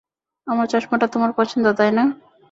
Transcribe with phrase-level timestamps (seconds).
[0.47, 2.03] আমার চশমাটা তোমার পছন্দ, তাই না?